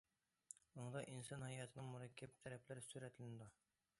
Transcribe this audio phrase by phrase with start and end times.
[0.69, 3.53] ئۇنىڭدا ئىنسان ھاياتىنىڭ مۇرەككەپ تەرەپلىرى سۈرەتلىنىدۇ.